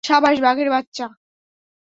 [0.03, 1.05] সাবাস, বাঘের বাচ্চা!